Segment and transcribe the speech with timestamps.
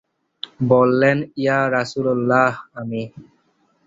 [0.71, 3.01] বললেন, ইয়া রাসুলুল্লাহ আমি।